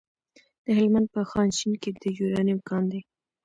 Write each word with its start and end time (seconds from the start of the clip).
د 0.65 0.67
هلمند 0.77 1.07
په 1.15 1.21
خانشین 1.31 1.73
کې 1.81 1.89
د 2.01 2.03
یورانیم 2.19 2.59
کان 2.69 2.83
دی. 2.91 3.01